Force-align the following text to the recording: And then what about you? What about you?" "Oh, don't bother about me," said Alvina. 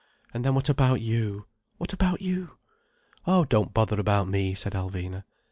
And 0.33 0.43
then 0.43 0.55
what 0.55 0.67
about 0.67 0.99
you? 0.99 1.45
What 1.77 1.93
about 1.93 2.23
you?" 2.23 2.57
"Oh, 3.27 3.45
don't 3.45 3.71
bother 3.71 3.99
about 3.99 4.27
me," 4.27 4.55
said 4.55 4.73
Alvina. 4.73 5.25